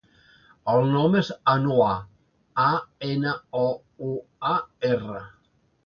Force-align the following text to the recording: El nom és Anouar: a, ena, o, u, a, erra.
El 0.71 0.87
nom 0.93 1.17
és 1.19 1.29
Anouar: 1.53 1.91
a, 2.65 2.67
ena, 3.11 3.37
o, 3.63 3.69
u, 4.09 4.13
a, 4.55 4.59
erra. 4.95 5.27